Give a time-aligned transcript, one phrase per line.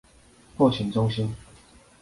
[0.57, 1.31] 後勤中心